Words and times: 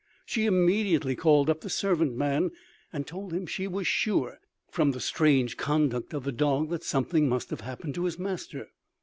She 0.25 0.47
immediately 0.47 1.15
called 1.15 1.47
up 1.47 1.61
the 1.61 1.69
servant 1.69 2.15
man, 2.15 2.49
and 2.91 3.05
told 3.05 3.31
him 3.33 3.45
she 3.45 3.67
was 3.67 3.85
sure, 3.85 4.39
from 4.71 4.93
the 4.93 4.99
strange 4.99 5.57
conduct 5.57 6.15
of 6.15 6.23
the 6.23 6.31
dog, 6.31 6.71
that 6.71 6.83
something 6.83 7.29
must 7.29 7.51
have 7.51 7.61
happened 7.61 7.93
to 7.93 8.05
his 8.05 8.17
master. 8.17 8.69